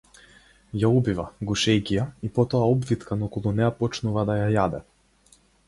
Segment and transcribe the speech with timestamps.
[0.83, 4.85] Ја убива, гушејќи ја, и потоа обвиткан околу неа почнува да ја јаде.